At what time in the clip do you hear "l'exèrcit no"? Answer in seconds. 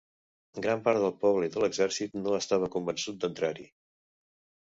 1.63-2.33